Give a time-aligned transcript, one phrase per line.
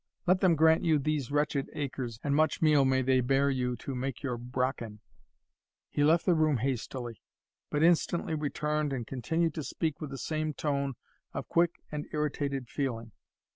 [0.25, 3.93] Let them grant you these wretched acres, and much meal may they bear you to
[3.93, 4.99] make your brachan."
[5.91, 7.21] He left the room hastily,
[7.69, 10.95] but instantly returned, and continued to speak with the same tone
[11.35, 13.11] of quick and irritated feeling.